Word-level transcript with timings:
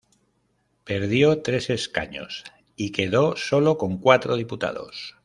Perdió 0.83 1.43
tres 1.43 1.69
escaños 1.69 2.43
y 2.75 2.91
quedó 2.91 3.35
sólo 3.35 3.77
con 3.77 3.99
cuatro 3.99 4.35
diputados. 4.35 5.15